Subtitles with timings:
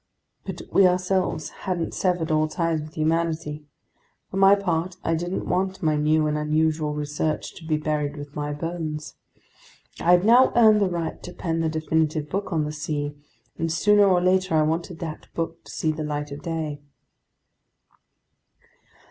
[0.47, 3.67] But we ourselves hadn't severed all ties with humanity.
[4.31, 8.35] For my part, I didn't want my new and unusual research to be buried with
[8.35, 9.13] my bones.
[9.99, 13.13] I had now earned the right to pen the definitive book on the sea,
[13.59, 16.81] and sooner or later I wanted that book to see the light of day.